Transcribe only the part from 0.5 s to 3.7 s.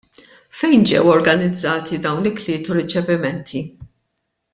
Fejn ġew organizzati dawn l-ikliet u r-riċevimenti?